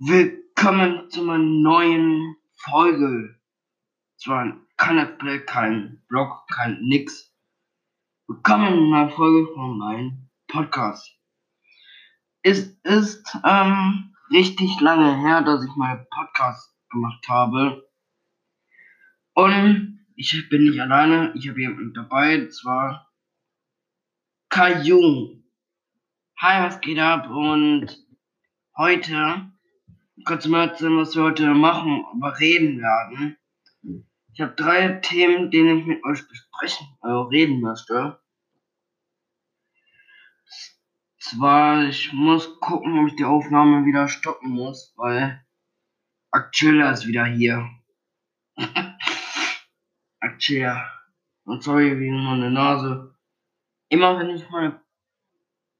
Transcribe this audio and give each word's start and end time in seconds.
Willkommen 0.00 1.08
zu 1.08 1.22
einer 1.22 1.38
neuen 1.38 2.36
Folge. 2.56 3.38
Zwar 4.16 4.56
kein 4.76 5.18
Play, 5.18 5.38
kein 5.44 6.02
Blog, 6.08 6.48
kein 6.52 6.80
nix. 6.80 7.32
Willkommen 8.26 8.76
in 8.76 8.92
einer 8.92 9.08
Folge 9.10 9.54
von 9.54 9.78
meinem 9.78 10.30
Podcast. 10.48 11.16
Es 12.42 12.76
ist 12.82 13.24
ähm, 13.44 14.16
richtig 14.32 14.80
lange 14.80 15.16
her, 15.20 15.42
dass 15.42 15.64
ich 15.64 15.76
meinen 15.76 16.04
Podcast 16.10 16.76
gemacht 16.90 17.28
habe. 17.28 17.88
Und 19.34 20.04
ich 20.16 20.48
bin 20.50 20.64
nicht 20.64 20.80
alleine, 20.80 21.32
ich 21.36 21.48
habe 21.48 21.60
jemanden 21.60 21.94
dabei, 21.94 22.48
zwar 22.48 23.12
Kai 24.48 24.82
Jung. 24.82 25.44
Hi, 26.40 26.66
was 26.66 26.80
geht 26.80 26.98
ab? 26.98 27.30
Und 27.30 27.96
heute 28.76 29.53
du 30.16 30.48
mal 30.48 30.68
erzählen, 30.68 30.96
was 30.96 31.16
wir 31.16 31.24
heute 31.24 31.46
machen, 31.54 32.04
aber 32.12 32.38
reden 32.38 32.80
werden. 32.80 33.36
Ich 34.32 34.40
habe 34.40 34.54
drei 34.54 34.88
Themen, 35.00 35.50
denen 35.50 35.78
ich 35.78 35.86
mit 35.86 36.04
euch 36.04 36.26
besprechen, 36.26 36.86
äh, 37.02 37.08
reden 37.08 37.60
möchte. 37.60 38.20
Zwar, 41.18 41.84
ich 41.84 42.12
muss 42.12 42.60
gucken, 42.60 42.98
ob 42.98 43.08
ich 43.08 43.16
die 43.16 43.24
Aufnahme 43.24 43.86
wieder 43.86 44.08
stoppen 44.08 44.50
muss, 44.50 44.92
weil 44.96 45.44
Aktueller 46.30 46.92
ist 46.92 47.06
wieder 47.06 47.24
hier. 47.24 47.70
Aktueller. 50.20 50.90
Und 51.44 51.62
sorry 51.62 51.98
wegen 51.98 52.24
meiner 52.24 52.50
Nase. 52.50 53.16
Immer 53.88 54.18
wenn 54.18 54.30
ich 54.30 54.48
meinen 54.50 54.80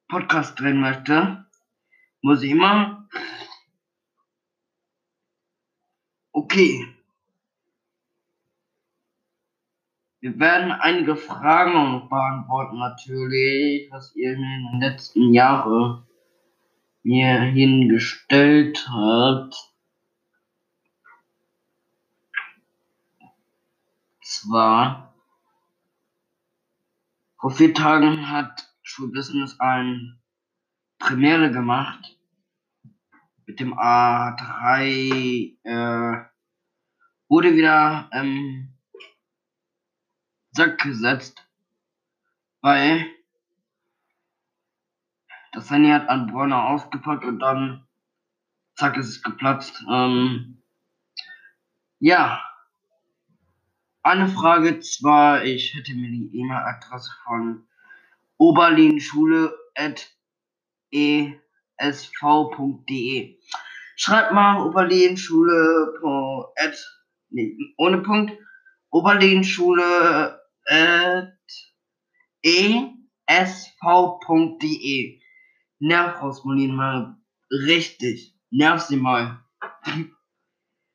Podcast 0.09 0.59
drehen 0.61 0.81
möchte, 0.81 1.45
muss 2.23 2.43
ich 2.43 2.53
immer 2.53 3.09
Okay. 6.55 6.87
Wir 10.21 10.39
werden 10.39 10.71
einige 10.71 11.17
Fragen 11.17 12.09
beantworten 12.09 12.79
natürlich, 12.79 13.91
was 13.91 14.15
ihr 14.15 14.35
in 14.35 14.41
den 14.41 14.81
letzten 14.81 15.35
Jahren 15.35 16.07
mir 17.03 17.41
hingestellt 17.41 18.89
habt. 18.89 19.57
Zwar, 24.23 25.13
vor 27.37 27.51
vier 27.51 27.75
Tagen 27.75 28.31
hat 28.31 28.73
Schulbusiness 28.83 29.59
ein 29.59 30.21
Premiere 31.01 31.51
gemacht 31.51 32.17
mit 33.45 33.59
dem 33.59 33.75
A3 33.75 35.57
äh, 35.65 36.34
wurde 37.35 37.57
wieder 37.57 38.09
ähm, 38.13 38.73
Sack 40.53 40.81
gesetzt, 40.83 41.45
weil 42.61 43.11
das 45.51 45.69
Handy 45.69 45.91
hat 45.91 46.09
an 46.09 46.29
Bräuner 46.29 46.69
ausgepackt 46.69 47.25
und 47.25 47.41
dann 47.41 47.89
zack 48.77 48.97
ist 48.97 49.09
es 49.09 49.21
geplatzt. 49.21 49.83
Ähm, 49.91 50.63
ja. 51.99 52.41
Eine 54.05 54.29
Frage 54.29 54.79
zwar, 54.79 55.43
ich 55.43 55.75
hätte 55.75 55.93
mir 55.95 56.13
die 56.13 56.31
E-Mail-Adresse 56.39 57.11
von 57.25 57.67
oberlinschule.e 58.37 61.35
sv.de. 61.79 63.41
Schreibt 63.97 64.33
mal 64.33 64.65
Oberlehenschule 64.65 66.53
at, 66.57 67.04
nee, 67.35 67.57
ohne 67.77 67.99
Punkt, 67.99 68.33
Oberlehenschule 68.91 70.41
at 70.67 71.33
esv.de. 73.27 73.81
Nerv 75.81 76.23
Rosmolin 76.23 76.75
mal 76.75 77.17
richtig. 77.51 78.35
Nerv 78.51 78.81
sie 78.81 78.97
mal. 78.97 79.45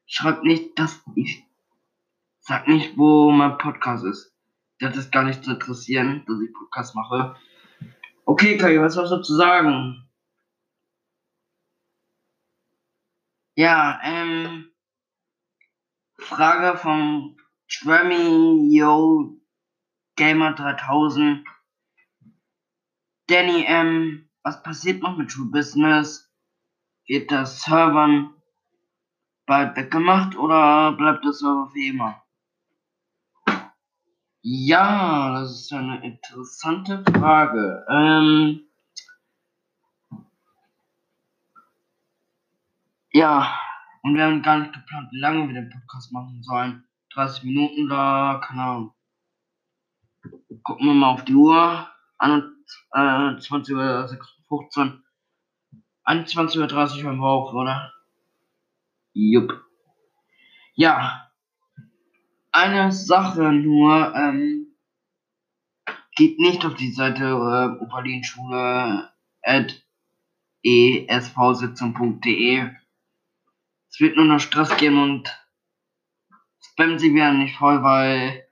Schreibt 0.06 0.44
nicht, 0.44 0.80
dass 0.80 1.02
ich. 1.16 1.44
Sag 2.40 2.68
nicht, 2.68 2.98
wo 2.98 3.30
mein 3.32 3.58
Podcast 3.58 4.06
ist. 4.06 4.34
Das 4.80 4.96
ist 4.96 5.12
gar 5.12 5.24
nicht 5.24 5.44
zu 5.44 5.52
interessieren, 5.52 6.24
dass 6.26 6.40
ich 6.42 6.54
Podcast 6.54 6.96
mache. 6.96 7.36
Okay, 8.26 8.58
Kai, 8.58 8.80
was 8.80 8.98
hast 8.98 9.12
du 9.12 9.22
zu 9.22 9.36
sagen? 9.36 10.10
Ja, 13.56 14.00
ähm, 14.04 14.72
Frage 16.20 16.78
von 16.78 17.38
Yo 18.72 19.38
Gamer 20.16 20.54
3000. 20.54 21.46
Danny, 23.28 23.64
ähm, 23.68 24.30
was 24.44 24.62
passiert 24.64 25.02
noch 25.02 25.18
mit 25.18 25.32
True 25.32 25.50
Business? 25.52 26.32
Wird 27.08 27.32
das 27.32 27.62
Servern 27.62 28.34
bald 29.46 29.76
weggemacht 29.76 30.36
oder 30.36 30.92
bleibt 30.94 31.26
das 31.26 31.40
Server 31.40 31.70
für 31.72 31.80
immer? 31.80 32.24
Ja, 34.42 35.40
das 35.40 35.62
ist 35.62 35.74
eine 35.74 36.04
interessante 36.06 37.04
Frage. 37.12 37.86
Ähm, 37.90 38.70
Ja, 43.12 43.60
und 44.02 44.16
wir 44.16 44.26
haben 44.26 44.42
gar 44.42 44.60
nicht 44.60 44.74
geplant, 44.74 45.12
wie 45.12 45.20
lange 45.20 45.48
wir 45.48 45.54
den 45.54 45.70
Podcast 45.70 46.12
machen 46.12 46.42
sollen. 46.42 46.84
30 47.14 47.44
Minuten 47.44 47.88
da, 47.90 48.42
keine 48.44 48.64
Ahnung. 48.64 48.94
Gucken 50.64 50.88
wir 50.88 50.94
mal 50.94 51.10
auf 51.10 51.26
die 51.26 51.36
Uhr. 51.36 51.88
21 52.18 53.76
Uhr 53.76 54.10
15. 54.48 55.04
21 56.04 56.60
Uhr 56.60 56.68
30 56.68 57.06
Uhr 57.06 57.22
auf, 57.22 57.54
oder? 57.54 57.94
Jupp. 59.14 59.64
Ja. 60.74 61.30
Eine 62.52 62.92
Sache 62.92 63.52
nur, 63.52 64.16
ähm, 64.16 64.76
geht 66.16 66.40
nicht 66.40 66.66
auf 66.66 66.74
die 66.76 66.92
Seite 66.92 67.26
äh, 67.26 67.82
Opalinschule 67.82 69.12
at 69.42 69.84
esvsitzung.de 70.64 72.70
es 73.90 74.00
wird 74.00 74.16
nur 74.16 74.26
noch 74.26 74.40
Stress 74.40 74.78
geben 74.78 75.02
und 75.02 75.44
spammen 76.62 77.00
sie 77.00 77.14
werden 77.14 77.40
nicht 77.40 77.58
voll, 77.58 77.84
weil 77.84 78.48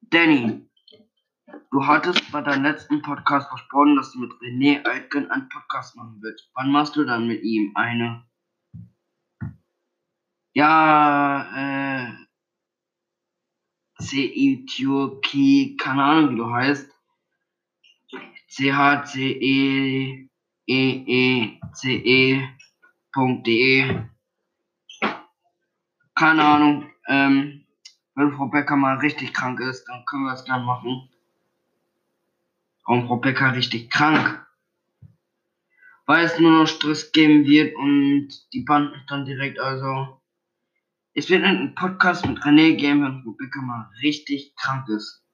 Danny, 0.00 0.64
du 1.72 1.86
hattest 1.86 2.30
bei 2.30 2.40
deinem 2.40 2.62
letzten 2.62 3.02
Podcast 3.02 3.48
versprochen, 3.48 3.96
dass 3.96 4.12
du 4.12 4.20
mit 4.20 4.30
René 4.34 4.84
Altgen 4.84 5.28
einen 5.30 5.48
Podcast 5.48 5.96
machen 5.96 6.18
willst. 6.20 6.48
Wann 6.54 6.70
machst 6.70 6.94
du 6.94 7.04
dann 7.04 7.26
mit 7.26 7.42
ihm 7.42 7.72
eine? 7.74 8.24
Ja, 10.54 11.48
äh, 11.56 12.12
C-I, 14.00 14.64
Türki, 14.66 15.76
keine 15.76 16.04
Ahnung, 16.04 16.30
wie 16.30 16.36
du 16.36 16.48
heißt. 16.48 16.88
C-H-C-E-E-E-C-E.de 18.48 19.32
keine 26.22 26.44
Ahnung. 26.44 26.88
ähm, 27.08 27.64
wenn 28.14 28.32
Frau 28.36 28.46
Becker 28.46 28.76
mal 28.76 28.98
richtig 28.98 29.34
krank 29.34 29.58
ist, 29.58 29.84
dann 29.86 30.04
können 30.04 30.22
wir 30.22 30.34
es 30.34 30.44
gerne 30.44 30.64
machen. 30.64 31.08
Warum 32.86 33.08
Frau 33.08 33.16
Becker 33.16 33.56
richtig 33.56 33.90
krank? 33.90 34.46
Weil 36.06 36.24
es 36.24 36.38
nur 36.38 36.52
noch 36.52 36.68
Stress 36.68 37.10
geben 37.10 37.44
wird 37.44 37.74
und 37.74 38.28
die 38.52 38.60
Band 38.60 38.94
dann 39.08 39.24
direkt, 39.24 39.58
also. 39.58 40.20
Es 41.12 41.28
wird 41.28 41.42
einen 41.42 41.74
Podcast 41.74 42.24
mit 42.24 42.38
René 42.38 42.76
geben, 42.76 43.02
wenn 43.02 43.22
Frau 43.24 43.32
Becker 43.32 43.62
mal 43.62 43.90
richtig 44.00 44.54
krank 44.54 44.88
ist. 44.90 45.24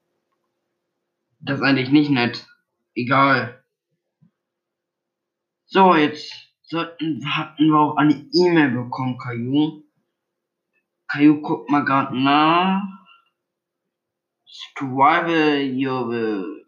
Das 1.40 1.58
ist 1.58 1.64
eigentlich 1.64 1.90
nicht 1.90 2.10
nett. 2.10 2.46
Egal. 2.94 3.62
So, 5.66 5.94
jetzt 5.94 6.32
sollten, 6.62 7.36
hatten 7.36 7.66
wir 7.66 7.78
auch 7.78 7.96
eine 7.96 8.26
E-Mail 8.32 8.70
bekommen, 8.70 9.18
Caillou. 9.18 9.84
Caillou 11.08 11.40
guckt 11.40 11.70
mal 11.70 11.84
gerade 11.84 12.16
nach. 12.18 12.82
Strive 14.44 15.64
your 15.74 16.58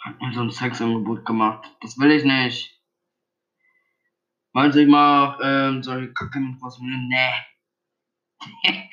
Hat 0.00 0.20
mir 0.20 0.32
so 0.32 0.40
ein 0.40 0.50
Sexangebot 0.50 1.24
gemacht. 1.24 1.76
Das 1.80 1.98
will 1.98 2.10
ich 2.10 2.24
nicht. 2.24 2.80
Meinst 4.52 4.76
du, 4.76 4.82
ich 4.82 4.88
mach 4.88 5.38
ähm, 5.42 5.82
solche 5.82 6.12
Kacke 6.12 6.40
mit 6.40 6.60
was? 6.60 6.78
Nee. 6.80 7.34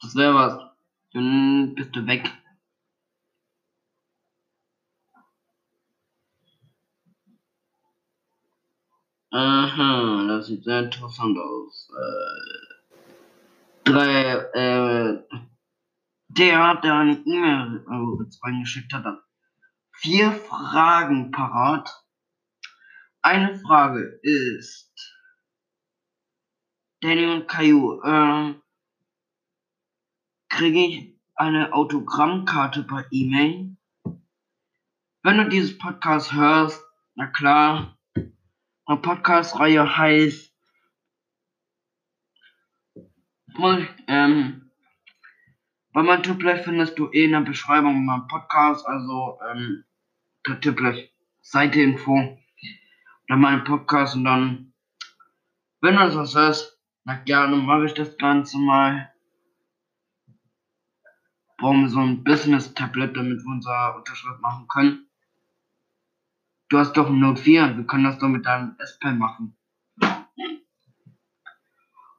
das 0.00 0.16
wäre 0.16 0.34
was. 0.34 0.58
Dann 1.12 1.74
bist 1.74 1.94
du 1.94 2.06
weg. 2.06 2.32
Aha, 9.30 10.26
das 10.26 10.46
sieht 10.46 10.64
sehr 10.64 10.84
interessant 10.84 11.38
aus. 11.38 11.90
Äh, 11.90 12.68
drei, 13.84 14.32
äh, 14.54 15.22
der, 16.28 16.74
der 16.76 16.94
eine 16.94 17.18
E-Mail 17.26 17.84
äh, 17.86 18.46
reingeschickt 18.46 18.92
hat, 18.94 19.04
hat 19.04 19.22
vier 19.92 20.32
Fragen 20.32 21.30
parat. 21.30 21.90
Eine 23.20 23.58
Frage 23.58 24.18
ist, 24.22 24.94
Danny 27.00 27.26
und 27.26 27.48
Caillou, 27.48 28.00
ähm, 28.02 28.62
kriege 30.48 30.78
ich 30.78 31.20
eine 31.34 31.74
Autogrammkarte 31.74 32.84
per 32.84 33.04
E-Mail? 33.10 33.76
Wenn 35.22 35.36
du 35.36 35.48
dieses 35.50 35.76
Podcast 35.76 36.32
hörst, 36.32 36.82
na 37.14 37.26
klar, 37.26 37.97
eine 38.88 39.00
Podcast-Reihe 39.00 39.98
heißt, 39.98 40.54
ähm, 44.06 44.70
bei 45.92 46.02
meinem 46.02 46.22
Tippler 46.22 46.56
findest 46.56 46.98
du 46.98 47.10
eh 47.10 47.24
in 47.24 47.32
der 47.32 47.40
Beschreibung 47.40 48.06
meinen 48.06 48.26
Podcast, 48.28 48.86
also 48.86 49.38
ähm, 49.50 49.84
der 50.46 50.60
Tippler 50.60 50.94
Seite-Info 51.42 52.38
oder 53.28 53.36
meinen 53.36 53.64
Podcast 53.64 54.14
und 54.14 54.24
dann, 54.24 54.72
wenn 55.82 55.96
du 55.96 56.10
das 56.10 56.34
hörst, 56.34 56.80
na 57.04 57.16
gerne 57.16 57.56
mache 57.56 57.86
ich 57.86 57.94
das 57.94 58.16
Ganze 58.16 58.56
mal. 58.58 59.12
Brauchen 61.58 61.82
wir 61.82 61.88
so 61.90 62.00
ein 62.00 62.24
Business-Tablet, 62.24 63.16
damit 63.16 63.40
wir 63.40 63.52
unsere 63.52 63.96
Unterschrift 63.96 64.40
machen 64.40 64.66
können. 64.68 65.07
Du 66.68 66.78
hast 66.78 66.92
doch 66.98 67.08
ein 67.08 67.18
Note 67.18 67.40
4, 67.40 67.78
wir 67.78 67.86
können 67.86 68.04
das 68.04 68.18
doch 68.18 68.28
mit 68.28 68.44
deinem 68.44 68.76
S-Pen 68.78 69.18
machen. 69.18 69.56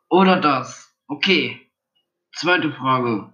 Oder 0.10 0.42
das. 0.42 0.96
Okay. 1.08 1.72
Zweite 2.36 2.72
Frage. 2.72 3.32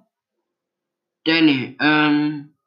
Danny, 1.23 1.77
ähm, 1.79 2.57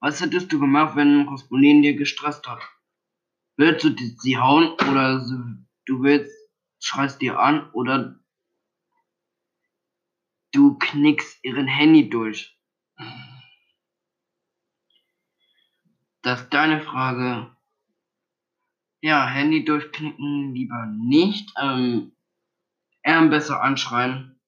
was 0.00 0.20
hättest 0.20 0.50
du 0.52 0.58
gemacht, 0.58 0.96
wenn 0.96 1.28
Rospolin 1.28 1.82
dir 1.82 1.94
gestresst 1.94 2.46
hat? 2.48 2.60
Willst 3.56 3.84
du 3.84 3.94
sie 3.96 4.38
hauen 4.38 4.72
oder 4.88 5.20
du 5.86 6.02
willst, 6.02 6.34
schreist 6.80 7.20
dir 7.20 7.38
an 7.38 7.70
oder 7.72 8.18
du 10.52 10.78
knickst 10.78 11.44
ihren 11.44 11.68
Handy 11.68 12.08
durch? 12.08 12.58
Das 16.22 16.40
ist 16.42 16.54
deine 16.54 16.80
Frage. 16.80 17.53
Ja, 19.04 19.26
Handy 19.26 19.66
durchknicken 19.66 20.54
lieber 20.54 20.86
nicht. 20.86 21.52
Ähm, 21.60 22.16
eher 23.02 23.20
besser 23.26 23.60
anschreien. 23.62 24.40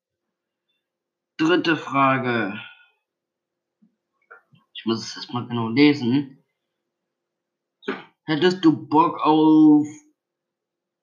Dritte 1.37 1.77
Frage. 1.77 2.59
Ich 4.73 4.87
muss 4.87 5.05
es 5.05 5.15
erstmal 5.15 5.47
genau 5.47 5.69
lesen. 5.69 6.43
Hättest 8.25 8.65
du 8.65 8.89
Bock 8.89 9.21
auf 9.21 9.87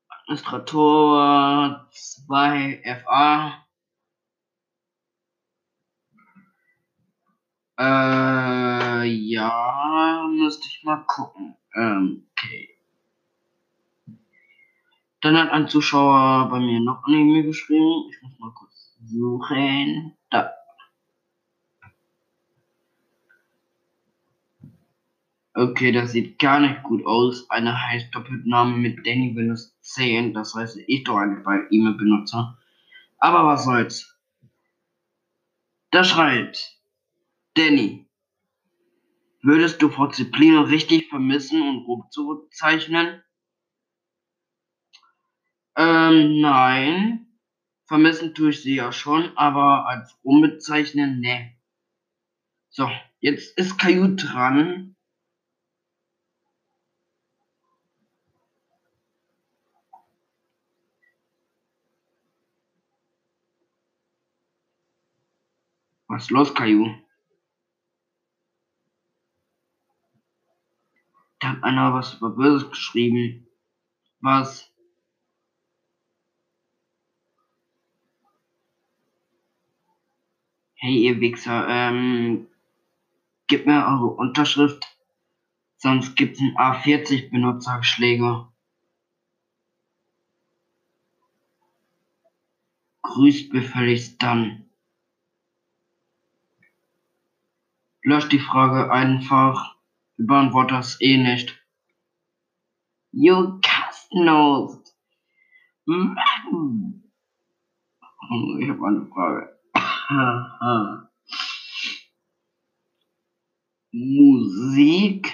Administrator 0.10 1.88
2 1.92 2.82
FA? 3.06 3.68
Äh, 7.78 9.04
ja, 9.06 10.28
müsste 10.32 10.68
ich 10.68 10.84
mal 10.84 11.06
gucken. 11.06 11.56
Ähm, 11.76 12.28
okay. 12.32 12.73
Dann 15.24 15.38
hat 15.38 15.52
ein 15.52 15.70
Zuschauer 15.70 16.50
bei 16.50 16.60
mir 16.60 16.82
noch 16.82 17.06
eine 17.06 17.16
E-Mail 17.16 17.44
geschrieben. 17.44 18.10
Ich 18.12 18.22
muss 18.22 18.38
mal 18.40 18.52
kurz 18.52 18.94
suchen. 19.06 20.18
Da. 20.30 20.52
Okay, 25.54 25.94
das 25.94 26.12
sieht 26.12 26.40
gar 26.40 26.60
nicht 26.60 26.84
gut 26.84 27.06
aus. 27.06 27.50
Eine 27.50 27.88
heißt 27.88 28.14
Doppelname 28.14 28.76
mit 28.76 29.08
Danny 29.08 29.34
Windows 29.34 29.74
10. 29.80 30.34
Das 30.34 30.56
heißt, 30.56 30.78
ich 30.88 31.06
doch 31.06 31.16
eigentlich 31.16 31.46
bei 31.46 31.68
E-Mail 31.70 31.94
benutzer. 31.94 32.58
Aber 33.18 33.46
was 33.46 33.64
soll's. 33.64 34.20
Da 35.92 36.04
schreibt 36.04 36.82
Danny. 37.54 38.10
Würdest 39.42 39.82
du 39.82 39.88
Frau 39.88 40.08
Ziplino 40.08 40.64
richtig 40.64 41.08
vermissen 41.08 41.62
und 41.62 41.86
grob 41.86 42.12
zurückzeichnen? 42.12 43.24
Ähm, 45.76 46.42
nein. 46.42 47.28
Vermissen 47.86 48.34
tue 48.34 48.50
ich 48.52 48.62
sie 48.62 48.76
ja 48.76 48.92
schon, 48.92 49.36
aber 49.38 49.88
als 49.88 50.18
umbezeichnen, 50.24 51.20
ne. 51.20 51.54
So, 52.70 52.90
jetzt 53.20 53.58
ist 53.58 53.78
Caillou 53.78 54.16
dran. 54.16 54.96
Was 66.08 66.24
ist 66.24 66.32
los, 66.32 66.54
Caillou? 66.54 66.96
Da 71.40 71.50
hat 71.50 71.64
einer 71.64 71.94
was 71.94 72.16
über 72.16 72.30
Böses 72.30 72.70
geschrieben. 72.70 73.48
Was? 74.22 74.73
Hey, 80.86 80.98
ihr 80.98 81.22
Wichser, 81.22 81.66
ähm, 81.70 82.48
gebt 83.48 83.66
mir 83.66 83.86
eure 83.88 84.08
Unterschrift, 84.08 84.86
sonst 85.78 86.18
gibt's 86.18 86.42
ein 86.42 86.58
A40 86.58 87.32
Benutzerschläge. 87.32 88.50
Grüßt 93.02 93.50
gefälligst 93.52 94.22
dann. 94.22 94.66
Löscht 98.02 98.34
die 98.34 98.40
Frage 98.40 98.92
einfach. 98.92 99.78
Wir 100.18 100.28
beantworten 100.28 100.74
das 100.74 101.00
eh 101.00 101.16
nicht. 101.16 101.64
You 103.14 103.58
Kastenhost. 103.62 104.98
Mann. 105.86 107.04
Ich 108.60 108.68
habe 108.68 108.86
eine 108.86 109.06
Frage. 109.06 109.63
Musik. 113.92 115.34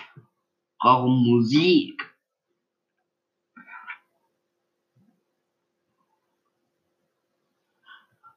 Warum 0.81 1.25
Musik? 1.25 2.15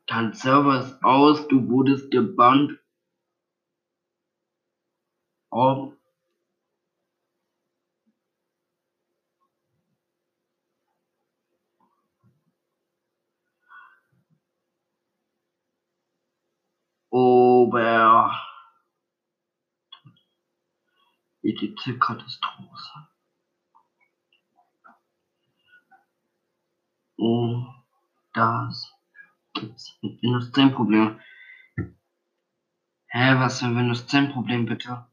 Dein 0.07 0.33
Server 0.35 0.81
ist 0.81 1.03
aus, 1.03 1.49
du 1.49 1.69
wurdest 1.69 2.11
gebannt. 2.11 2.79
Auf 5.51 5.95
Ober 17.13 18.33
ETC-Katastrophe. 21.43 23.09
Oh, 27.19 27.67
das 28.33 28.91
gibt's 29.53 29.99
mit 30.01 30.23
Windows 30.23 30.53
10 30.53 30.73
Probleme. 30.73 31.21
Hä, 33.09 33.35
was 33.39 33.61
für 33.61 33.67
ein 33.67 33.77
Windows 33.77 34.07
10 34.07 34.33
Problem 34.33 34.65
bitte? 34.65 35.07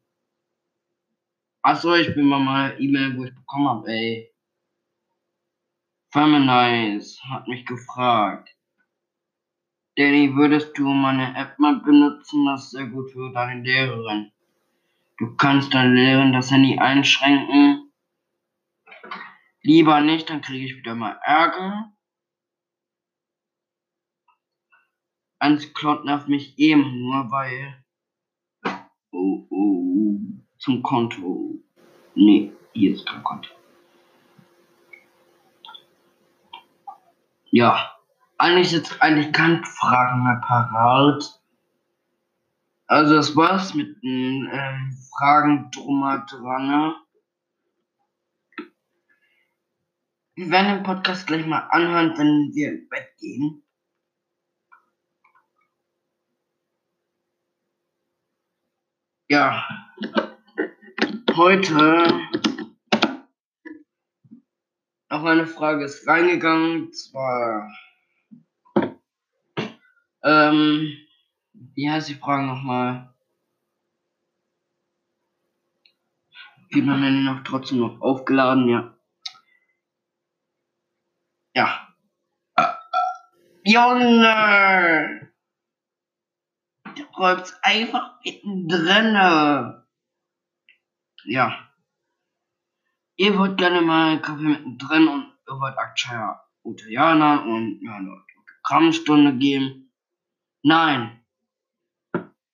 Achso, 1.62 1.96
ich 1.96 2.16
bin 2.16 2.28
mal 2.28 2.40
mal 2.40 2.82
E-Mail, 2.82 3.18
wo 3.18 3.26
ich 3.26 3.36
bekommen 3.36 3.68
habe, 3.68 3.92
ey. 3.92 4.34
Feminize 6.12 7.22
hat 7.30 7.50
mich 7.50 7.66
gefragt. 7.66 8.56
Danny, 10.00 10.34
würdest 10.34 10.78
du 10.78 10.86
meine 10.86 11.36
App 11.36 11.60
mal 11.60 11.82
benutzen? 11.82 12.46
Das 12.46 12.64
ist 12.64 12.72
sehr 12.72 12.86
gut 12.86 13.12
für 13.12 13.34
deine 13.34 13.62
Lehrerin. 13.62 14.32
Du 15.18 15.36
kannst 15.36 15.74
deine 15.74 15.94
Lehrerin 15.94 16.32
das 16.32 16.50
Handy 16.52 16.80
einschränken. 16.80 17.92
Lieber 19.62 20.00
nicht, 20.00 20.30
dann 20.30 20.40
kriege 20.40 20.66
ich 20.66 20.78
wieder 20.78 20.96
mal 20.96 21.20
Ärger. 21.26 21.92
Eins 25.40 25.74
Cloud 25.74 26.06
nervt 26.06 26.30
mich 26.30 26.58
eben 26.58 27.02
nur, 27.02 27.30
weil. 27.30 27.84
Oh, 29.12 29.48
oh, 29.50 30.22
zum 30.60 30.82
Konto. 30.82 31.62
Nee, 32.16 32.54
hier 32.72 32.94
ist 32.94 33.06
kein 33.06 33.22
Konto. 33.26 33.50
Ja, 37.52 37.99
eigentlich 38.40 38.72
jetzt 38.72 39.02
eigentlich 39.02 39.32
keine 39.34 39.64
Fragen 39.66 40.24
mehr 40.24 40.42
parat. 40.46 41.42
Also 42.88 43.16
das 43.16 43.36
war's 43.36 43.76
mit 43.76 44.02
den 44.02 44.50
ähm, 44.52 44.98
Fragen 45.16 45.70
drum 45.72 46.02
dran. 46.02 46.68
Ne? 46.68 46.96
Wir 50.36 50.50
werden 50.50 50.76
den 50.78 50.84
Podcast 50.84 51.28
gleich 51.28 51.46
mal 51.46 51.68
anhören, 51.70 52.18
wenn 52.18 52.52
wir 52.54 52.72
ins 52.72 52.90
Bett 52.90 53.16
gehen. 53.20 53.62
Ja, 59.28 59.64
heute 61.36 61.74
noch 65.10 65.24
eine 65.24 65.46
Frage 65.46 65.84
ist 65.84 66.08
reingegangen, 66.08 66.92
zwar 66.94 67.70
ähm, 70.24 70.98
wie 71.54 71.90
heißt 71.90 72.10
die 72.10 72.16
Frage 72.16 72.44
nochmal? 72.44 73.14
Geht 76.70 76.86
man 76.86 77.02
denn 77.02 77.24
noch 77.24 77.44
trotzdem 77.44 77.80
noch 77.80 78.00
aufgeladen, 78.00 78.70
ja. 78.70 78.96
Ja. 81.56 81.96
Junge! 83.64 85.32
Du 86.96 87.04
räumst 87.18 87.58
einfach 87.64 88.20
mittendrin. 88.24 89.14
Ja. 91.26 91.70
Ihr 93.16 93.38
wollt 93.38 93.58
gerne 93.58 93.82
mal 93.82 94.22
Kaffee 94.22 94.44
mittendrin 94.44 95.08
und 95.08 95.34
ihr 95.48 95.60
wollt 95.60 95.78
Akshaya 95.78 96.46
Utayana 96.64 97.44
und 97.44 97.82
ja, 97.82 97.96
eine 97.96 98.12
Autogrammstunde 98.12 99.38
geben. 99.38 99.89
Nein. 100.64 101.24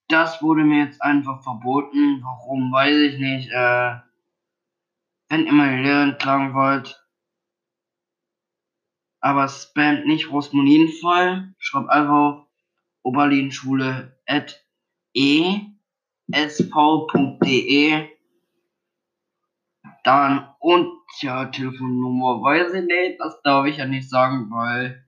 Das 0.08 0.42
wurde 0.42 0.64
mir 0.64 0.86
jetzt 0.86 1.02
einfach 1.02 1.44
verboten. 1.44 2.22
Warum, 2.24 2.72
weiß 2.72 2.96
ich 2.96 3.20
nicht. 3.20 3.50
Äh, 3.50 4.00
wenn 5.30 5.46
ihr 5.46 5.54
meine 5.54 5.82
Lehrerin 5.82 6.18
klagen 6.18 6.54
wollt, 6.54 7.04
aber 9.20 9.48
spamt 9.48 10.06
nicht 10.06 10.30
Rosmolin 10.32 10.88
voll. 10.90 11.56
Schreibt 11.58 11.90
einfach 11.90 12.46
oberlinschule 13.02 14.20
at 14.28 14.64
esv.de 16.32 17.06
dann 20.04 20.54
und 20.60 20.92
ja, 21.22 21.46
Telefonnummer 21.46 22.42
weiß 22.42 22.74
ich 22.74 22.86
nicht, 22.86 23.20
das 23.20 23.42
darf 23.42 23.66
ich 23.66 23.78
ja 23.78 23.86
nicht 23.86 24.10
sagen, 24.10 24.52
weil 24.52 25.08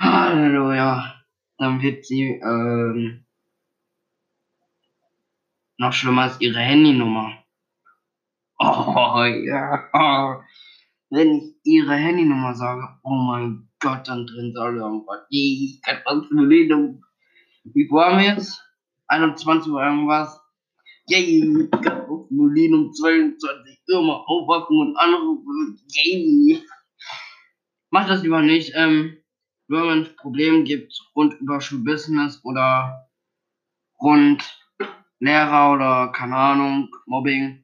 Halleluja 0.00 1.21
dann 1.62 1.80
wird 1.80 2.04
sie 2.04 2.40
ähm, 2.42 3.24
noch 5.78 5.92
schlimmer 5.92 6.22
als 6.22 6.40
ihre 6.40 6.60
Handynummer. 6.60 7.38
Oh 8.58 9.24
ja. 9.24 10.44
Wenn 11.10 11.36
ich 11.36 11.54
ihre 11.64 11.94
Handynummer 11.94 12.54
sage, 12.54 12.86
oh 13.02 13.14
mein 13.14 13.68
Gott, 13.80 14.06
dann 14.06 14.26
drin 14.26 14.52
soll 14.54 14.76
irgendwas. 14.76 15.26
Ich 15.30 15.82
kann 15.82 15.98
was 16.04 16.26
Verlehnung. 16.28 17.04
Wie 17.64 17.88
waren 17.90 18.18
wir 18.18 18.34
jetzt? 18.34 18.62
21 19.08 19.72
Uhr 19.72 19.82
irgendwas. 19.82 20.40
Yay, 21.08 21.68
kann 21.70 22.02
auf 22.08 22.28
Berlin 22.30 22.74
um 22.74 22.92
22 22.92 23.80
Uhr 23.88 24.02
mal 24.02 24.22
aufwachen 24.26 24.78
und 24.78 24.96
anrufen. 24.96 25.80
Yay. 25.88 26.62
Mach 27.90 28.06
das 28.06 28.22
lieber 28.22 28.40
nicht. 28.40 28.72
Ähm, 28.74 29.21
wenn 29.72 30.02
es 30.02 30.16
Probleme 30.16 30.64
gibt 30.64 30.92
rund 31.16 31.34
über 31.40 31.60
Schulbusiness 31.60 32.44
oder 32.44 33.08
rund 34.00 34.58
Lehrer 35.18 35.72
oder 35.72 36.12
keine 36.12 36.36
Ahnung, 36.36 36.88
Mobbing, 37.06 37.62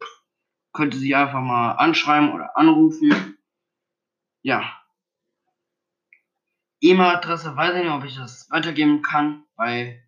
könnte 0.73 0.97
sie 0.97 1.15
einfach 1.15 1.41
mal 1.41 1.73
anschreiben 1.73 2.33
oder 2.33 2.57
anrufen. 2.57 3.37
Ja. 4.43 4.81
E-Mail-Adresse 6.81 7.57
weiß 7.57 7.75
ich 7.75 7.83
nicht, 7.83 7.93
ob 7.93 8.05
ich 8.05 8.15
das 8.17 8.49
weitergeben 8.51 9.03
kann, 9.03 9.45
weil 9.57 10.05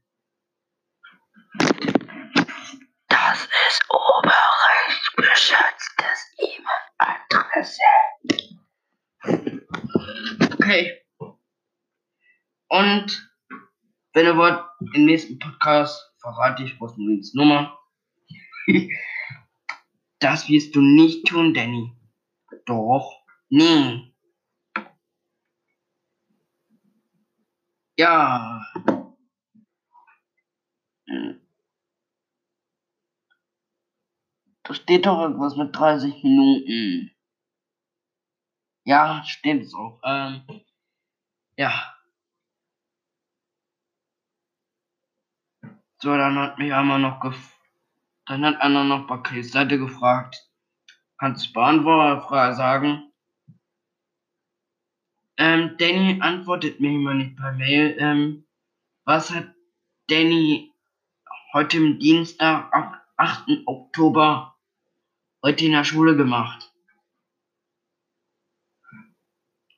das 3.09 3.49
ist 3.69 3.85
oberrecht 3.91 5.17
geschätztes 5.17 6.33
E-Mail-Adresse. 6.39 7.83
Okay. 10.55 11.01
Und 12.71 13.31
wenn 14.13 14.27
ihr 14.27 14.37
wollt, 14.37 14.65
im 14.95 15.05
nächsten 15.05 15.39
Podcast 15.41 16.15
verrate 16.21 16.63
ich 16.63 16.81
Rosmolins 16.81 17.35
Nummer. 17.35 17.77
das 20.21 20.49
wirst 20.49 20.77
du 20.77 20.81
nicht 20.81 21.27
tun, 21.27 21.53
Danny. 21.53 21.93
Doch. 22.67 23.25
Nee. 23.49 24.15
Ja. 27.99 28.65
Da 34.63 34.75
steht 34.75 35.07
doch 35.07 35.23
irgendwas 35.23 35.57
mit 35.57 35.75
30 35.75 36.23
Minuten. 36.23 37.11
Ja, 38.85 39.25
stimmt 39.25 39.69
so. 39.69 40.01
Ähm, 40.05 40.45
ja. 41.57 42.00
So, 46.03 46.17
dann 46.17 46.39
hat 46.39 46.59
mich 46.59 46.73
einmal 46.73 46.99
noch 46.99 47.21
gef 47.21 47.37
dann 48.27 48.45
hat 48.45 48.61
einer 48.63 48.85
noch 48.85 49.07
bei 49.07 49.19
Chris 49.19 49.53
Seite 49.53 49.79
gefragt, 49.79 50.49
kannst 51.19 51.49
du 51.49 51.53
Beantworter 51.53 52.55
sagen? 52.55 53.13
Ähm, 55.37 55.77
Danny 55.79 56.21
antwortet 56.23 56.81
mir 56.81 56.93
immer 56.93 57.13
nicht 57.15 57.37
per 57.37 57.53
Mail. 57.53 57.97
Ähm, 57.99 58.47
was 59.05 59.31
hat 59.31 59.55
Danny 60.07 60.73
heute 61.53 61.77
im 61.77 61.99
Dienstag, 61.99 62.73
8. 63.17 63.67
Oktober, 63.67 64.57
heute 65.43 65.67
in 65.67 65.73
der 65.73 65.85
Schule 65.85 66.17
gemacht? 66.17 66.73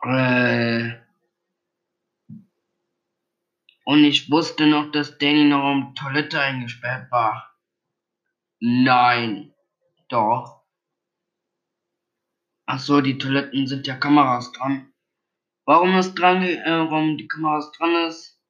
Äh, 0.03 1.02
und 3.85 4.05
ich 4.05 4.31
wusste 4.31 4.67
noch, 4.67 4.91
dass 4.93 5.19
Danny 5.19 5.45
noch 5.45 5.65
um 5.65 5.95
Toilette 5.95 6.41
eingesperrt 6.41 7.11
war. 7.11 7.57
Nein. 8.61 9.55
Doch. 10.09 10.63
Ach 12.67 12.79
so, 12.79 13.01
die 13.01 13.19
Toiletten 13.19 13.67
sind 13.67 13.87
ja 13.87 13.97
Kameras 13.97 14.53
dran. 14.53 14.93
Warum 15.65 15.97
ist 15.97 16.15
dran, 16.15 16.43
äh, 16.43 16.65
warum 16.67 17.17
die 17.17 17.29
Kameras 17.29 17.73
dran 17.73 17.95
ist, 18.07 18.41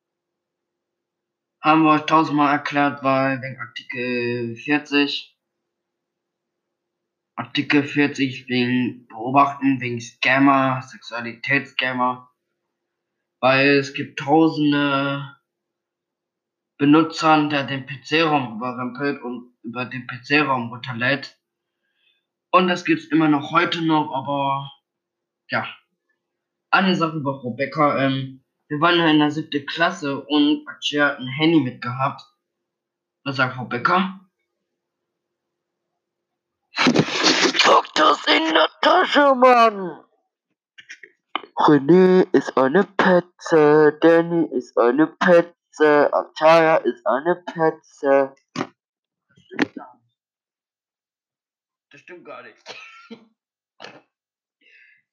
haben 1.63 1.85
wir 1.85 1.93
euch 1.93 2.07
tausendmal 2.07 2.53
erklärt, 2.53 3.03
weil 3.05 3.41
wegen 3.41 3.61
Artikel 3.61 4.57
40. 4.57 5.39
Artikel 7.37 7.85
40 7.85 8.49
wegen 8.49 9.07
Beobachten, 9.07 9.81
wegen 9.81 10.01
Scammer, 10.01 10.83
Sexualitätsscammer 10.83 12.32
weil 13.43 13.79
es 13.79 13.93
gibt 13.93 14.21
tausende 14.21 15.37
Benutzern, 16.79 17.51
der 17.51 17.65
den 17.65 17.87
PC-Raum 17.87 18.57
überrempelt 18.57 19.21
und 19.21 19.53
über 19.65 19.85
den 19.85 20.07
PC-Raum 20.07 20.71
runterlädt. 20.71 21.37
Und 22.53 22.69
das 22.69 22.85
gibt's 22.85 23.07
immer 23.07 23.27
noch 23.27 23.51
heute 23.51 23.83
noch, 23.83 24.13
aber 24.15 24.71
ja. 25.49 25.67
Eine 26.71 26.95
Sache 26.95 27.17
über 27.17 27.43
Becker, 27.57 27.99
ähm, 27.99 28.45
wir 28.69 28.81
waren 28.81 28.99
ja 28.99 29.11
in 29.11 29.19
der 29.19 29.33
siebten 29.33 29.67
Klasse 29.67 30.23
und 30.25 30.67
Akshi 30.69 30.99
hat 30.99 31.19
ein 31.19 31.27
Handy 31.27 31.61
mitgehabt. 31.61 32.23
Was 33.25 33.37
sagt 33.37 33.69
Becker? 33.69 34.21
Pack 36.77 37.95
das 37.95 38.25
in 38.29 38.55
der 38.55 38.69
Tasche, 38.81 39.35
Mann! 39.35 40.05
René 41.57 42.27
ist 42.33 42.57
eine 42.57 42.85
Petze, 42.85 43.99
Danny 44.01 44.47
ist 44.57 44.77
eine 44.79 45.07
Petze, 45.07 46.13
Akshaya 46.13 46.77
ist 46.77 47.07
eine 47.07 47.37
Petze. 47.37 48.35
Das 48.55 49.41
stimmt 49.45 49.75
gar 49.75 49.95
nicht. 49.95 50.17
Das 51.91 52.01
stimmt 52.01 52.25
gar 52.25 52.43
nicht. 52.43 52.57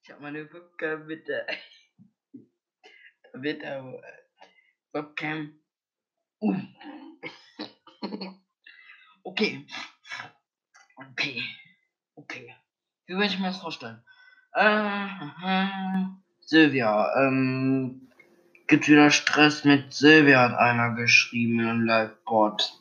Ich 0.02 0.12
hab 0.12 0.22
meine 0.22 0.52
Webcam 0.52 1.06
mit 1.06 1.28
der. 1.28 1.46
mit 3.34 3.62
der 3.62 4.02
Webcam. 4.92 5.60
Uh. 6.42 6.56
Okay. 9.24 9.68
Okay. 10.96 11.44
Okay. 12.16 12.56
Wie 13.06 13.14
würde 13.14 13.28
ich 13.28 13.38
mir 13.38 13.48
das 13.48 13.62
vorstellen? 13.62 14.04
Äh, 14.54 15.08
Silvia, 16.50 17.14
ähm, 17.16 18.10
gibt 18.66 18.88
wieder 18.88 19.12
Stress 19.12 19.66
mit 19.66 19.94
Silvia, 19.94 20.42
hat 20.42 20.56
einer 20.58 20.96
geschrieben 20.96 21.60
im 21.60 21.86
Livebot. 21.86 22.74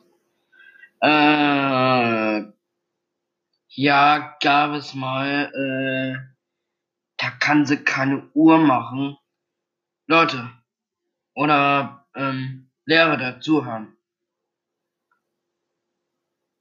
Äh, 1.02 2.44
ja, 3.68 4.36
gab 4.40 4.72
es 4.72 4.94
mal, 4.94 5.52
äh, 5.52 6.16
da 7.18 7.28
kann 7.28 7.66
sie 7.66 7.76
keine 7.76 8.30
Uhr 8.32 8.56
machen. 8.56 9.18
Leute, 10.06 10.50
oder, 11.34 12.06
ähm, 12.14 12.70
Lehrer 12.86 13.18
dazuhören. 13.18 13.94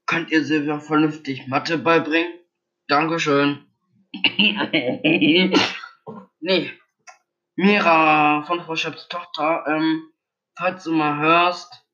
Könnt 0.04 0.30
ihr 0.30 0.44
Silvia 0.44 0.78
vernünftig 0.78 1.46
Mathe 1.46 1.78
beibringen? 1.78 2.34
Dankeschön. 2.86 3.64
nee. 6.40 6.70
Mira 7.60 8.44
von 8.44 8.62
Frau 8.62 8.76
Schöps 8.76 9.08
Tochter, 9.08 9.64
ähm, 9.66 10.12
falls 10.56 10.84
du 10.84 10.92
mal 10.92 11.18
hörst, 11.18 11.84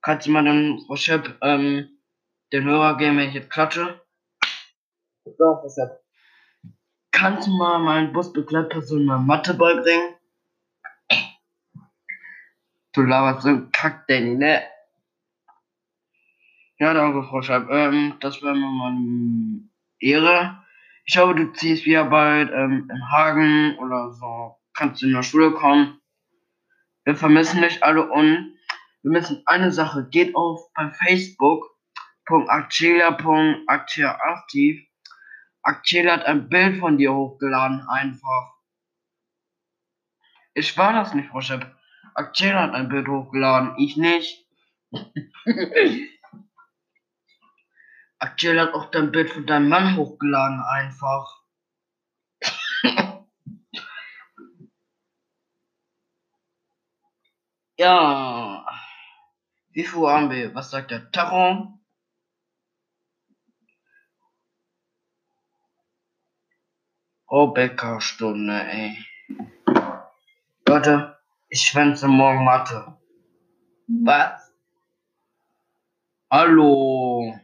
kannst 0.00 0.26
du 0.26 0.32
mal 0.32 0.42
den 0.42 0.80
Frau 0.84 0.96
Schöp, 0.96 1.38
ähm, 1.42 1.96
den 2.52 2.64
Hörer 2.64 2.96
geben, 2.96 3.18
wenn 3.18 3.28
ich 3.28 3.34
jetzt 3.34 3.48
klatsche. 3.48 4.02
So, 5.24 5.32
Frau 5.36 5.68
Schöp. 5.68 6.00
Kannst 7.12 7.46
du 7.46 7.52
mal 7.52 7.78
meinen 7.78 8.12
Busbegleitperson 8.12 9.04
mal 9.04 9.20
Mathe 9.20 9.54
beibringen? 9.54 10.16
Du 12.92 13.02
laberst 13.02 13.42
so 13.42 13.50
ein 13.50 13.70
Kack, 13.70 14.08
Danny, 14.08 14.34
ne? 14.34 14.64
Ja, 16.80 16.94
danke, 16.94 17.22
Frau 17.28 17.42
Scheib. 17.42 17.70
Ähm, 17.70 18.16
das 18.18 18.42
wäre 18.42 18.56
mir 18.56 18.66
mal 18.66 18.90
eine 18.90 19.68
Ehre. 20.00 20.64
Ich 21.04 21.16
hoffe, 21.16 21.36
du 21.36 21.52
ziehst 21.52 21.86
wieder 21.86 22.06
bald 22.06 22.50
ähm, 22.50 22.90
in 22.90 23.10
Hagen 23.12 23.78
oder 23.78 24.10
so. 24.10 24.58
Kannst 24.74 25.02
du 25.02 25.06
in 25.06 25.12
der 25.12 25.22
Schule 25.22 25.52
kommen. 25.52 26.00
Wir 27.04 27.16
vermissen 27.16 27.62
dich 27.62 27.82
alle 27.84 28.10
und 28.10 28.56
wir 29.02 29.10
müssen 29.10 29.42
eine 29.46 29.72
Sache. 29.72 30.08
Geht 30.08 30.36
auf 30.36 30.72
bei 30.74 30.90
Facebook. 30.90 31.64
aktiv. 33.66 34.86
Aktuell 35.64 36.10
hat 36.10 36.24
ein 36.24 36.48
Bild 36.48 36.78
von 36.78 36.98
dir 36.98 37.12
hochgeladen, 37.12 37.86
einfach. 37.88 38.54
Ich 40.54 40.76
war 40.76 40.92
das 40.92 41.14
nicht, 41.14 41.28
Frau 41.28 41.40
Schepp. 41.40 41.74
Aktuell 42.14 42.54
hat 42.54 42.74
ein 42.74 42.88
Bild 42.88 43.08
hochgeladen, 43.08 43.74
ich 43.78 43.96
nicht. 43.96 44.44
Aktuell 48.18 48.60
hat 48.60 48.74
auch 48.74 48.90
dein 48.90 49.12
Bild 49.12 49.30
von 49.30 49.46
deinem 49.46 49.68
Mann 49.68 49.96
hochgeladen, 49.96 50.60
einfach. 50.62 51.41
Ja. 57.82 58.64
Wie 59.70 59.84
viel 59.84 60.06
haben 60.06 60.30
wir? 60.30 60.54
Was 60.54 60.70
sagt 60.70 60.90
der 60.90 61.10
Tacho? 61.10 61.78
Rebecca-Stunde, 67.28 68.62
ey. 68.68 69.04
Leute, 70.68 71.18
ich 71.48 71.62
schwänze 71.62 72.06
morgen 72.06 72.44
Mathe. 72.44 72.98
Was? 73.88 74.54
Hallo? 76.30 77.38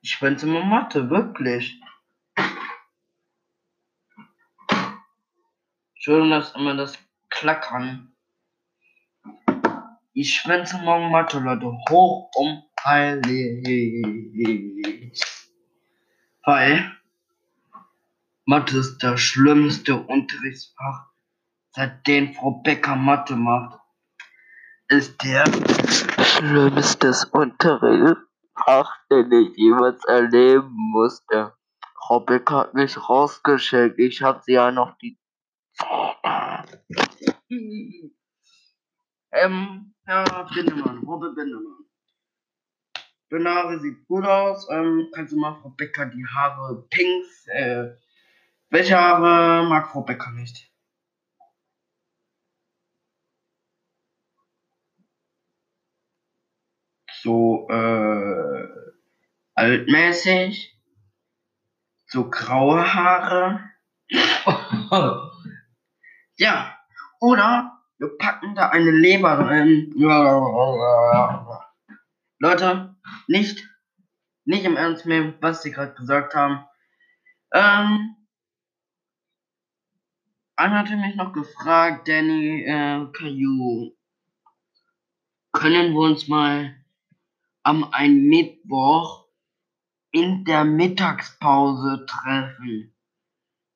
Ich 0.00 0.10
schwänze 0.12 0.46
mal 0.46 0.64
Mathe, 0.64 1.10
wirklich. 1.10 1.80
Schön, 6.06 6.30
dass 6.30 6.54
immer 6.54 6.76
das 6.76 6.96
Klackern. 7.30 8.14
Ich 10.12 10.36
schwänze 10.36 10.78
morgen 10.78 11.10
Mathe, 11.10 11.40
Leute. 11.40 11.66
Hoch 11.90 12.30
um 12.36 12.62
heilig. 12.84 13.66
Weil 16.44 16.92
Mathe 18.44 18.78
ist 18.78 18.98
das 18.98 19.20
schlimmste 19.20 19.96
Unterrichtsfach, 19.96 21.08
seitdem 21.72 22.34
Frau 22.34 22.52
Becker 22.62 22.94
Mathe 22.94 23.34
macht. 23.34 23.80
Ist 24.86 25.20
der 25.24 25.42
Schlimmste 26.22 27.14
Unterrichtsfach 27.32 28.22
Ach, 28.54 28.96
den 29.10 29.32
ich 29.32 29.56
jemals 29.56 30.04
erleben 30.04 30.70
musste. 30.72 31.56
Frau 31.96 32.20
Becker 32.20 32.58
hat 32.58 32.74
mich 32.74 32.96
rausgeschickt. 33.08 33.98
Ich 33.98 34.22
hatte 34.22 34.52
ja 34.52 34.70
noch 34.70 34.96
die 34.98 35.18
ähm, 39.30 39.94
Herr 40.04 40.48
Bindemann, 40.54 41.04
Robbe 41.04 41.32
Bindemann. 41.34 41.84
Deine 43.28 43.50
Haare 43.50 43.80
sieht 43.80 44.06
gut 44.06 44.24
aus. 44.24 44.68
Ähm, 44.70 45.08
kannst 45.12 45.32
du 45.32 45.36
mal 45.38 45.60
Frau 45.60 45.70
Becker 45.70 46.06
die 46.06 46.24
Haare 46.26 46.86
pink, 46.90 47.26
äh, 47.46 47.96
welche 48.70 48.96
Haare 48.96 49.66
mag 49.68 49.90
Frau 49.90 50.02
Becker 50.02 50.30
nicht? 50.32 50.70
So, 57.22 57.68
äh, 57.68 58.68
altmäßig. 59.54 60.78
So 62.06 62.30
graue 62.30 62.94
Haare. 62.94 63.70
ja, 66.36 66.76
oder 67.20 67.82
wir 67.98 68.16
packen 68.18 68.54
da 68.54 68.68
eine 68.68 68.90
Leber 68.90 69.38
rein. 69.38 69.92
Leute, 72.38 72.96
nicht, 73.26 73.66
nicht 74.44 74.64
im 74.64 74.76
Ernst 74.76 75.06
mehr, 75.06 75.34
was 75.40 75.62
sie 75.62 75.70
gerade 75.70 75.94
gesagt 75.94 76.34
haben. 76.34 76.64
Ähm, 77.52 78.16
Anna 80.56 80.78
hatte 80.78 80.96
mich 80.96 81.16
noch 81.16 81.32
gefragt, 81.32 82.08
Danny, 82.08 82.64
äh, 82.64 83.06
Caillou, 83.12 83.94
können 85.52 85.92
wir 85.92 86.00
uns 86.00 86.28
mal 86.28 86.76
am 87.62 87.84
einen 87.92 88.28
Mittwoch 88.28 89.26
in 90.10 90.44
der 90.44 90.64
Mittagspause 90.64 92.04
treffen? 92.06 92.94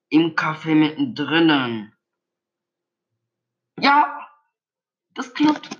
Im 0.08 0.34
Café 0.34 0.74
mittendrin. 0.74 1.92
Ja, 3.80 4.28
das 5.14 5.32
klappt. 5.34 5.78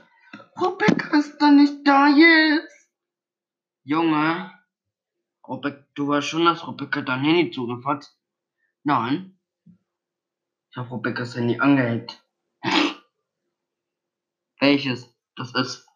Rebecca 0.57 1.19
ist 1.19 1.39
da 1.39 1.51
nicht 1.51 1.87
da 1.87 2.09
jetzt. 2.09 2.89
Junge, 3.83 4.53
Rebecca, 5.47 5.85
du 5.95 6.09
weißt 6.09 6.29
schon, 6.29 6.45
dass 6.45 6.67
Rebecca 6.67 7.03
dein 7.03 7.21
Handy 7.21 7.51
zugefasst? 7.51 8.17
Nein. 8.85 9.39
Ich 10.71 10.77
habe 10.77 10.95
Rebecca's 10.95 11.35
Handy 11.35 11.59
angehängt. 11.59 12.23
Welches? 14.61 15.13
Das 15.37 15.55
ist. 15.55 15.87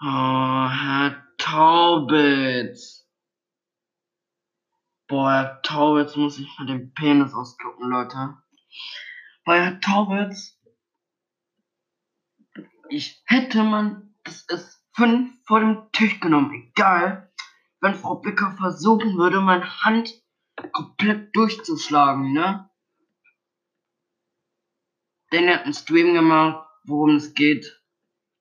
Oh, 0.00 0.06
Herr 0.06 1.22
Taubitz. 1.36 3.06
Boah, 5.06 5.30
Herr 5.30 5.62
Taubitz 5.62 6.16
muss 6.16 6.38
ich 6.38 6.48
mal 6.58 6.66
den 6.66 6.94
Penis 6.94 7.34
ausgucken, 7.34 7.90
Leute. 7.90 8.36
Bei 9.44 9.60
Herr 9.62 9.80
Taubitz, 9.80 10.59
ich 12.90 13.22
hätte 13.26 13.62
man 13.62 14.14
das 14.24 14.46
S5 14.48 15.30
vor 15.46 15.60
dem 15.60 15.90
Tisch 15.92 16.20
genommen, 16.20 16.52
egal, 16.52 17.32
wenn 17.80 17.94
Frau 17.94 18.16
Becker 18.16 18.54
versuchen 18.58 19.16
würde, 19.16 19.40
meine 19.40 19.82
Hand 19.82 20.12
komplett 20.72 21.34
durchzuschlagen, 21.34 22.32
ne? 22.32 22.68
Denn 25.32 25.44
er 25.44 25.58
hat 25.58 25.64
einen 25.64 25.74
Stream 25.74 26.12
gemacht, 26.12 26.66
worum 26.84 27.16
es 27.16 27.34
geht. 27.34 27.80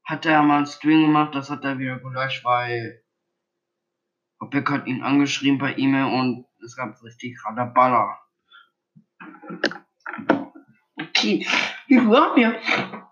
Hat 0.03 0.25
er 0.25 0.41
mal 0.41 0.57
einen 0.57 0.65
Stream 0.65 1.03
gemacht, 1.03 1.35
das 1.35 1.49
hat 1.49 1.63
er 1.63 1.77
wieder 1.77 1.99
gelöscht, 1.99 2.43
weil 2.43 3.03
Becker 4.49 4.73
hat 4.75 4.88
ihn 4.88 5.03
angeschrieben 5.03 5.59
per 5.59 5.77
E-Mail 5.77 6.05
und 6.05 6.45
es 6.63 6.75
gab 6.75 7.01
richtig 7.03 7.38
Radaballer. 7.45 8.17
Okay, 10.97 11.45
wie 11.88 11.99
viel 11.99 12.15
haben 12.15 12.35
wir? 12.35 13.08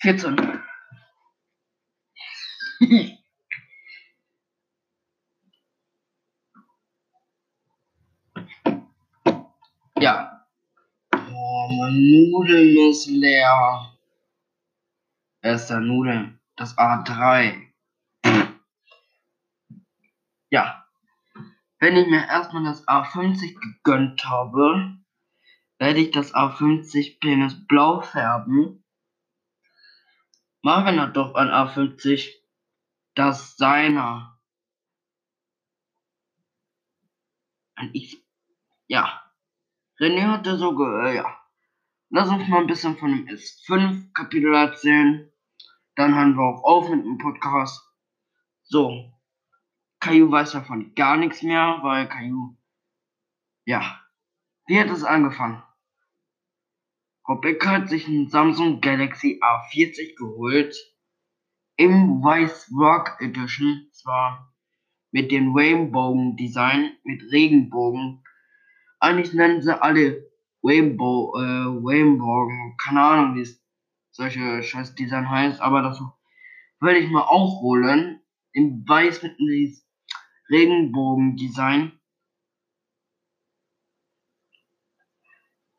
14. 0.00 0.36
ja. 9.98 10.46
Oh, 11.12 11.68
mein 11.70 11.92
Nudeln 12.30 12.90
ist 12.90 13.08
leer. 13.08 13.94
Erster 15.42 15.80
Nudeln. 15.80 16.40
Das 16.56 16.78
A3. 16.78 17.66
Ja. 20.48 20.86
Wenn 21.78 21.96
ich 21.96 22.06
mir 22.08 22.26
erstmal 22.26 22.64
das 22.64 22.88
A50 22.88 23.54
gegönnt 23.60 24.24
habe, 24.24 24.96
werde 25.78 26.00
ich 26.00 26.10
das 26.10 26.34
A50 26.34 27.20
Penis 27.20 27.66
blau 27.66 28.00
färben. 28.00 28.79
Marvin 30.62 31.00
hat 31.00 31.16
doch 31.16 31.34
ein 31.34 31.48
A50 31.48 32.30
das 33.14 33.56
seiner. 33.56 34.38
Und 37.78 37.94
ich, 37.94 38.24
ja. 38.86 39.22
René 39.98 40.26
hatte 40.28 40.56
so, 40.56 40.72
äh, 40.84 41.16
ja. 41.16 41.36
Lass 42.10 42.28
uns 42.28 42.48
mal 42.48 42.60
ein 42.60 42.66
bisschen 42.66 42.96
von 42.96 43.10
dem 43.10 43.26
S5 43.26 44.12
Kapitel 44.12 44.54
erzählen. 44.54 45.30
Dann 45.96 46.14
hören 46.14 46.36
wir 46.36 46.42
auch 46.42 46.64
auf 46.64 46.88
mit 46.88 47.04
dem 47.04 47.18
Podcast. 47.18 47.86
So. 48.62 49.12
Caillou 50.00 50.30
weiß 50.30 50.52
davon 50.52 50.94
gar 50.94 51.16
nichts 51.16 51.42
mehr, 51.42 51.78
weil 51.82 52.08
Caillou, 52.08 52.56
ja. 53.64 54.00
Wie 54.66 54.80
hat 54.80 54.88
es 54.88 55.04
angefangen? 55.04 55.62
Becker 57.36 57.70
hat 57.70 57.88
sich 57.88 58.06
einen 58.06 58.28
Samsung 58.28 58.80
Galaxy 58.80 59.40
A40 59.42 60.16
geholt. 60.16 60.76
Im 61.76 62.22
Weiß 62.22 62.70
Rock 62.78 63.16
Edition. 63.20 63.88
Zwar 63.92 64.50
mit 65.12 65.30
dem 65.30 65.56
Rainbow 65.56 66.34
Design, 66.36 66.92
mit 67.04 67.22
Regenbogen. 67.32 68.22
Eigentlich 69.00 69.32
nennen 69.34 69.62
sie 69.62 69.80
alle 69.80 70.30
Rainbow, 70.62 71.34
äh, 71.36 71.66
Rainbow, 71.82 72.48
keine 72.82 73.02
Ahnung, 73.02 73.36
wie 73.36 73.42
es 73.42 73.64
solche 74.10 74.62
scheiß 74.62 74.94
Design 74.94 75.30
heißt, 75.30 75.60
aber 75.60 75.82
das 75.82 76.00
würde 76.80 76.98
ich 76.98 77.10
mal 77.10 77.22
auch 77.22 77.60
holen. 77.62 78.20
In 78.52 78.84
Weiß 78.86 79.22
mit 79.22 79.38
diesem 79.38 79.84
Regenbogen 80.50 81.36
Design. 81.36 81.92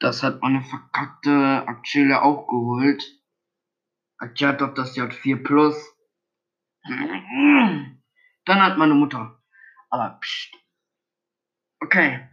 Das 0.01 0.23
hat 0.23 0.41
meine 0.41 0.63
verkackte 0.63 1.63
Aktuelle 1.67 2.23
auch 2.23 2.47
geholt. 2.47 3.03
Aktie 4.17 4.47
hat 4.47 4.59
doch 4.59 4.73
das 4.73 4.97
J4 4.97 5.43
Plus. 5.43 5.95
Dann 6.83 8.01
hat 8.47 8.79
meine 8.79 8.95
Mutter. 8.95 9.39
Aber 9.91 10.19
pst. 10.19 10.55
Okay. 11.81 12.27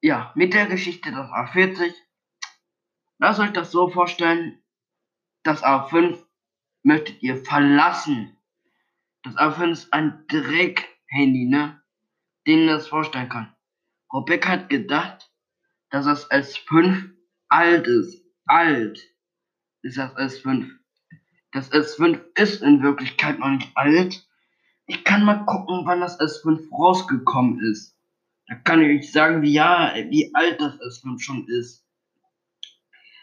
Ja, 0.00 0.32
mit 0.34 0.54
der 0.54 0.66
Geschichte 0.66 1.12
das 1.12 1.28
A40. 1.28 1.92
Lasst 3.18 3.40
euch 3.40 3.52
das 3.52 3.70
so 3.70 3.90
vorstellen. 3.90 4.62
Das 5.42 5.62
A5 5.62 6.18
möchtet 6.82 7.22
ihr 7.22 7.44
verlassen. 7.44 8.38
Das 9.22 9.36
A5 9.36 9.70
ist 9.70 9.92
ein 9.92 10.24
Dreck-Handy, 10.28 11.44
ne? 11.44 11.82
Den 12.46 12.68
das 12.68 12.88
vorstellen 12.88 13.28
kann. 13.28 13.54
Robeck 14.10 14.48
hat 14.48 14.70
gedacht, 14.70 15.30
dass 15.90 16.04
das 16.04 16.30
S5 16.30 17.10
alt 17.48 17.86
ist. 17.86 18.22
Alt 18.46 19.00
ist 19.82 19.98
das 19.98 20.14
S5. 20.16 20.70
Das 21.52 21.72
S5 21.72 22.20
ist 22.34 22.62
in 22.62 22.82
Wirklichkeit 22.82 23.38
noch 23.38 23.48
nicht 23.48 23.70
alt. 23.74 24.26
Ich 24.86 25.04
kann 25.04 25.24
mal 25.24 25.44
gucken, 25.46 25.82
wann 25.84 26.00
das 26.00 26.18
S5 26.20 26.70
rausgekommen 26.70 27.60
ist. 27.70 27.96
Da 28.48 28.54
kann 28.56 28.80
ich 28.80 29.00
euch 29.00 29.12
sagen, 29.12 29.42
wie, 29.42 29.52
ja, 29.52 29.92
wie 30.10 30.30
alt 30.34 30.60
das 30.60 30.78
S5 30.80 31.18
schon 31.18 31.48
ist. 31.48 31.84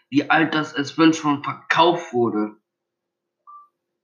Wie 0.09 0.29
alt 0.29 0.53
das 0.53 0.75
S5 0.75 1.13
schon 1.13 1.43
verkauft 1.43 2.13
wurde. 2.13 2.57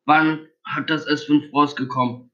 Wann 0.05 0.47
hat 0.63 0.89
das 0.89 1.07
S5 1.07 1.51
rausgekommen? 1.51 2.28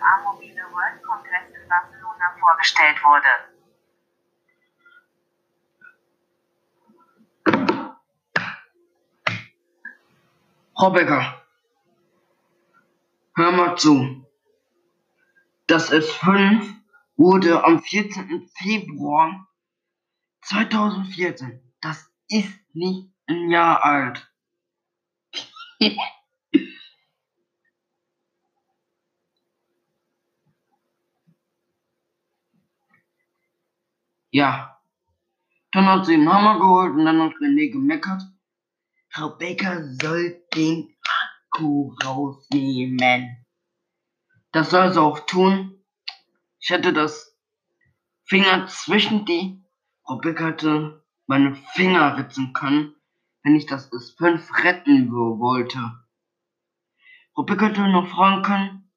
GSMA 0.00 0.22
Mobile 0.24 0.64
World 0.72 1.02
Congress 1.02 1.50
in 1.54 1.68
Barcelona 1.68 2.34
vorgestellt 2.40 2.96
wurde. 3.04 3.28
Frau 10.74 10.90
Becker, 10.90 11.42
hör 13.36 13.52
mal 13.52 13.76
zu. 13.76 14.26
Das 15.66 15.92
S5 15.92 16.74
wurde 17.16 17.62
am 17.64 17.82
14. 17.82 18.48
Februar 18.56 19.46
2014. 20.42 21.60
Das 21.82 22.10
ist 22.28 22.58
nicht 22.72 23.12
ein 23.26 23.50
Jahr 23.50 23.84
alt. 23.84 24.32
Ja. 34.30 34.80
Dann 35.72 35.86
hat 35.86 36.06
sie 36.06 36.16
den 36.16 36.32
Hammer 36.32 36.58
geholt 36.58 36.94
und 36.94 37.04
dann 37.04 37.20
hat 37.20 37.34
René 37.34 37.70
gemeckert. 37.70 38.22
Frau 39.08 39.36
Becker 39.36 39.84
soll 40.00 40.42
den 40.54 40.94
Akku 41.52 41.94
rausnehmen. 42.04 43.46
Das 44.52 44.70
soll 44.70 44.92
sie 44.92 45.00
auch 45.00 45.20
tun. 45.26 45.84
Ich 46.58 46.70
hätte 46.70 46.92
das 46.92 47.36
Finger 48.24 48.66
zwischen 48.66 49.24
die 49.24 49.60
Frau 50.10 50.18
Becker 50.18 50.48
hätte 50.48 51.04
meine 51.28 51.54
Finger 51.54 52.16
ritzen 52.18 52.52
können, 52.52 52.96
wenn 53.44 53.54
ich 53.54 53.66
das 53.66 53.92
S5 53.92 54.64
retten 54.64 55.12
wollte. 55.12 55.78
Frau 57.32 57.44
Becker 57.44 57.68
hätte 57.68 57.86
noch 57.86 58.08
fragen 58.08 58.42
können. 58.42 58.90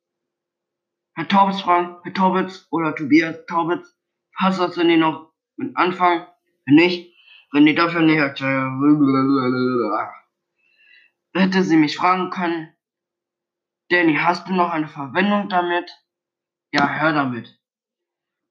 Herr 1.13 1.28
Taubitz 1.28 1.62
fragen, 1.62 1.98
Herr 2.02 2.13
Taubitz 2.15 2.67
oder 2.72 2.96
Tobias 2.96 3.46
Taubitz, 3.46 3.93
Hast 4.36 4.60
du 4.60 4.67
denn 4.67 5.00
noch 5.00 5.32
mit 5.56 5.76
Anfang? 5.78 6.28
Wenn 6.65 6.76
nicht, 6.76 7.13
wenn 7.52 7.65
die 7.65 7.76
dafür 7.76 8.02
nicht 8.02 8.19
hätte 11.34 11.63
sie 11.63 11.78
mich 11.78 11.98
fragen 11.98 12.30
können, 12.30 12.74
Danny, 13.89 14.15
hast 14.15 14.48
du 14.48 14.54
noch 14.54 14.72
eine 14.72 14.88
Verwendung 14.88 15.50
damit? 15.50 15.91
Ja, 16.72 16.89
hör 16.89 17.13
damit. 17.13 17.60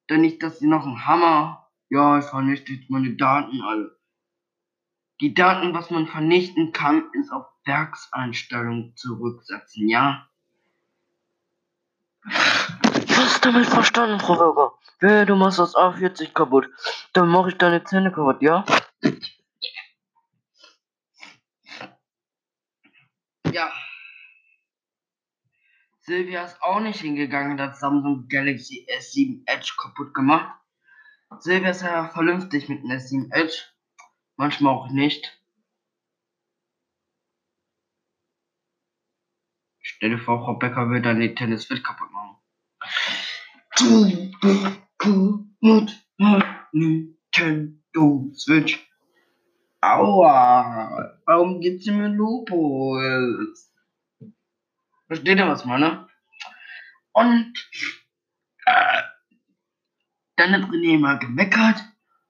Denn 0.09 0.21
nicht, 0.21 0.42
dass 0.42 0.59
sie 0.59 0.68
noch 0.68 0.85
einen 0.85 1.07
Hammer, 1.07 1.68
ja, 1.88 2.18
ich 2.18 2.27
vernichte 2.27 2.79
meine 2.88 3.16
Daten 3.16 3.61
alle. 3.62 3.99
Die 5.21 5.35
Daten, 5.35 5.75
was 5.75 5.90
man 5.90 6.07
vernichten 6.07 6.73
kann, 6.73 7.11
ist 7.12 7.31
auf 7.33 7.47
Werkseinstellungen 7.64 8.95
zurücksetzen, 8.97 9.88
ja? 9.88 10.29
Was 13.33 13.40
damit 13.40 13.66
verstanden, 13.66 14.21
Frau 14.21 14.37
Bürger? 14.37 14.75
Wehe, 15.01 15.25
du 15.25 15.37
machst 15.37 15.59
das 15.59 15.75
A40 15.75 16.35
kaputt. 16.35 16.68
Dann 17.14 17.31
mache 17.31 17.49
ich 17.49 17.57
deine 17.57 17.83
Zähne 17.83 18.12
kaputt, 18.12 18.42
ja? 18.42 18.62
Ja. 23.51 23.73
Silvia 26.03 26.45
ist 26.45 26.62
auch 26.62 26.81
nicht 26.81 27.01
hingegangen 27.01 27.53
und 27.53 27.61
hat 27.62 27.79
Samsung 27.79 28.29
Galaxy 28.29 28.87
S7 29.01 29.45
Edge 29.47 29.73
kaputt 29.81 30.12
gemacht. 30.12 30.55
Silvia 31.38 31.71
ist 31.71 31.81
ja 31.81 32.11
vernünftig 32.11 32.68
mit 32.68 32.83
dem 32.83 32.90
S7 32.90 33.33
Edge. 33.33 33.62
Manchmal 34.37 34.75
auch 34.75 34.90
nicht. 34.90 35.40
Stell 39.81 40.11
dir 40.11 40.18
vor, 40.18 40.45
Frau 40.45 40.55
Becker 40.55 40.90
will 40.90 41.01
dann 41.01 41.21
die 41.21 41.35
Tennis-Fit 41.35 41.83
kaputt 41.83 42.11
machen. 42.11 42.22
Mit 45.59 46.01
Nintendo 46.73 48.31
Switch. 48.35 48.88
Aua, 49.81 51.18
warum 51.27 51.61
gibt's 51.61 51.87
mir 51.87 52.09
Lupus? 52.09 53.73
Versteht 55.07 55.38
ihr, 55.38 55.49
was 55.49 55.61
ich 55.61 55.66
meine? 55.66 56.07
Und 57.12 57.53
äh, 58.66 59.03
dann 60.37 60.53
hat 60.53 60.71
René 60.71 60.99
mal 60.99 61.18
gemeckert, 61.18 61.83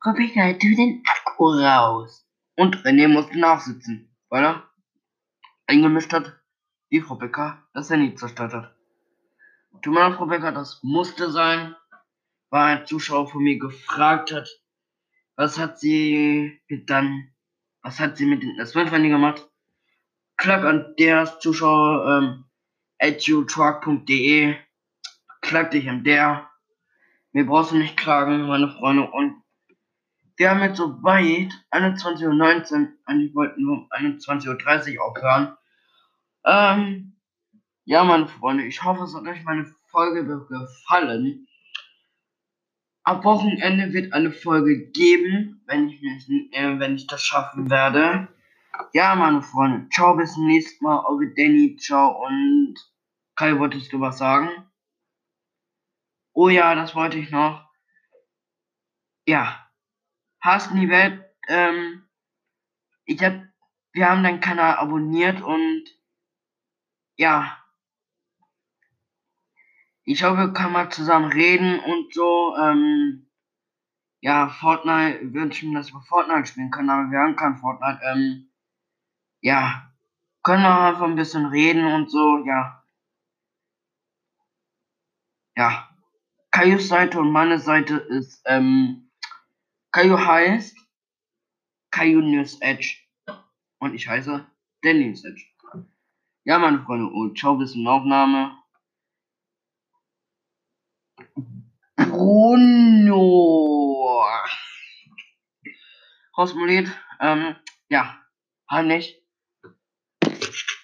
Rebecca, 0.04 0.52
tu 0.54 0.74
den 0.74 1.02
Akku 1.06 1.50
raus. 1.50 2.26
Und 2.56 2.76
René 2.84 3.08
musste 3.08 3.38
nachsitzen, 3.38 4.14
weil 4.28 4.44
er 4.44 4.70
eingemischt 5.66 6.12
hat, 6.12 6.32
wie 6.88 7.00
Frau 7.00 7.14
Becker 7.16 7.62
das 7.72 7.90
Handy 7.90 8.14
zerstört 8.14 8.52
hat. 8.52 8.71
Tut 9.80 9.94
mir 9.94 10.12
Frau 10.12 10.26
Becker, 10.26 10.52
das 10.52 10.82
musste 10.82 11.30
sein, 11.30 11.74
weil 12.50 12.76
ein 12.76 12.86
Zuschauer 12.86 13.28
von 13.28 13.42
mir 13.42 13.58
gefragt 13.58 14.32
hat, 14.32 14.48
was 15.36 15.58
hat 15.58 15.78
sie 15.78 16.60
mit 16.68 16.90
dann, 16.90 17.32
was 17.82 17.98
hat 17.98 18.16
sie 18.16 18.26
mit 18.26 18.42
den 18.42 18.60
S5 18.60 18.90
gemacht? 18.90 19.48
Klack 20.36 20.64
an 20.64 20.94
der 20.98 21.38
Zuschauer, 21.40 22.06
ähm, 22.06 22.44
edutruck.de, 22.98 24.56
klag 25.40 25.70
dich 25.70 25.88
an 25.88 26.04
der. 26.04 26.48
Mir 27.32 27.46
brauchst 27.46 27.72
du 27.72 27.76
nicht 27.76 27.96
klagen, 27.96 28.46
meine 28.46 28.68
Freunde. 28.68 29.10
Und 29.10 29.42
wir 30.36 30.50
haben 30.50 30.60
jetzt 30.60 30.76
so 30.76 31.02
weit 31.02 31.52
21.19 31.70 32.72
Uhr, 32.72 32.88
eigentlich 33.06 33.34
wollten 33.34 33.64
wir 33.64 33.72
um 33.72 33.88
21.30 33.90 34.98
Uhr 34.98 35.04
aufhören. 35.04 35.56
Ähm, 36.44 37.11
ja, 37.84 38.04
meine 38.04 38.28
Freunde, 38.28 38.64
ich 38.64 38.82
hoffe, 38.84 39.04
es 39.04 39.14
hat 39.14 39.26
euch 39.26 39.42
meine 39.44 39.66
Folge 39.90 40.24
gefallen. 40.24 41.48
Ab 43.04 43.24
Wochenende 43.24 43.92
wird 43.92 44.12
eine 44.12 44.30
Folge 44.30 44.90
geben, 44.90 45.62
wenn 45.66 45.88
ich, 45.88 46.00
mich, 46.00 46.54
äh, 46.54 46.78
wenn 46.78 46.94
ich 46.94 47.08
das 47.08 47.22
schaffen 47.22 47.68
werde. 47.68 48.28
Ja, 48.92 49.14
meine 49.16 49.42
Freunde, 49.42 49.88
ciao, 49.90 50.16
bis 50.16 50.34
zum 50.34 50.46
nächsten 50.46 50.84
Mal. 50.84 51.04
Eure 51.04 51.34
Danny, 51.34 51.76
ciao 51.76 52.24
und 52.24 52.74
Kai, 53.34 53.58
wolltest 53.58 53.92
du 53.92 54.00
was 54.00 54.18
sagen? 54.18 54.50
Oh 56.32 56.48
ja, 56.48 56.74
das 56.74 56.94
wollte 56.94 57.18
ich 57.18 57.30
noch. 57.30 57.68
Ja, 59.26 59.68
hast 60.40 60.72
die 60.72 60.88
Welt, 60.88 61.24
ähm, 61.48 62.08
ich 63.04 63.22
hab, 63.22 63.34
wir 63.92 64.08
haben 64.08 64.22
deinen 64.22 64.40
Kanal 64.40 64.76
abonniert 64.76 65.42
und 65.42 65.84
ja, 67.16 67.61
ich 70.04 70.22
hoffe, 70.24 70.38
wir 70.38 70.52
können 70.52 70.72
mal 70.72 70.90
zusammen 70.90 71.30
reden 71.30 71.78
und 71.80 72.12
so, 72.12 72.56
ähm, 72.56 73.26
ja, 74.20 74.48
Fortnite, 74.48 75.32
wünschen, 75.32 75.74
dass 75.74 75.92
wir 75.92 76.00
Fortnite 76.02 76.46
spielen 76.46 76.70
können, 76.70 76.90
aber 76.90 77.10
wir 77.10 77.18
haben 77.18 77.36
kein 77.36 77.56
Fortnite, 77.56 78.00
ähm, 78.04 78.50
ja, 79.40 79.92
können 80.42 80.62
wir 80.62 80.80
einfach 80.80 81.04
ein 81.04 81.16
bisschen 81.16 81.46
reden 81.46 81.86
und 81.86 82.10
so, 82.10 82.44
ja. 82.44 82.84
Ja. 85.56 85.88
Kaius 86.50 86.88
Seite 86.88 87.18
und 87.18 87.30
meine 87.30 87.58
Seite 87.58 87.96
ist, 87.96 88.42
ähm, 88.46 89.10
Kaio 89.90 90.18
heißt 90.18 90.76
Kaio 91.90 92.20
News 92.20 92.60
Edge 92.60 92.96
und 93.78 93.94
ich 93.94 94.08
heiße 94.08 94.46
Danny 94.82 95.06
News 95.06 95.24
Edge. 95.24 95.44
Ja, 96.44 96.58
meine 96.58 96.82
Freunde, 96.82 97.06
und 97.06 97.38
ciao 97.38 97.56
bis 97.56 97.72
zum 97.72 97.86
Aufnahme. 97.86 98.61
Bruno. 101.96 103.18
Rausmoliert, 106.36 106.88
ähm, 107.20 107.56
ja, 107.88 108.18
heimlich. 108.70 109.18